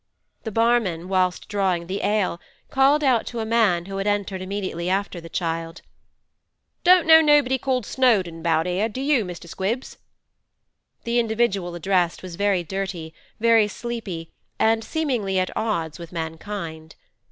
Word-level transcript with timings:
The 0.45 0.51
barman, 0.51 1.09
whilst 1.09 1.47
drawing 1.47 1.85
the 1.85 2.01
ale, 2.03 2.41
called 2.71 3.03
out 3.03 3.27
to 3.27 3.39
a 3.39 3.45
man 3.45 3.85
who 3.85 3.97
had 3.97 4.07
entered 4.07 4.41
immediately 4.41 4.89
after 4.89 5.21
the 5.21 5.29
child: 5.29 5.83
'Don't 6.83 7.05
know 7.05 7.21
nobody 7.21 7.59
called 7.59 7.85
Snowdon 7.85 8.39
about 8.39 8.65
'ere, 8.65 8.89
do 8.89 8.99
you, 8.99 9.23
Mr. 9.23 9.47
Squibbs?' 9.47 9.97
The 11.03 11.19
individual 11.19 11.75
addressed 11.75 12.23
was 12.23 12.35
very 12.35 12.63
dirty, 12.63 13.13
very 13.39 13.67
sleepy, 13.67 14.31
and 14.57 14.83
seemingly 14.83 15.37
at 15.37 15.55
odds 15.55 15.99
with 15.99 16.11
mankind. 16.11 16.95